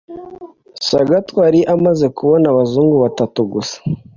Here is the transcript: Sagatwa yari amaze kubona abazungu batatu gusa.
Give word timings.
Sagatwa 0.89 1.39
yari 1.47 1.61
amaze 1.73 2.05
kubona 2.17 2.45
abazungu 2.49 2.95
batatu 3.03 3.39
gusa. 3.53 3.77